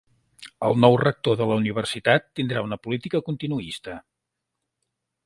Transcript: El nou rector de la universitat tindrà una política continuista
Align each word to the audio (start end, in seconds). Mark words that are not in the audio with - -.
El 0.67 0.77
nou 0.85 0.95
rector 1.01 1.35
de 1.41 1.45
la 1.51 1.57
universitat 1.63 2.25
tindrà 2.39 2.63
una 2.69 2.79
política 2.87 3.21
continuista 3.29 3.99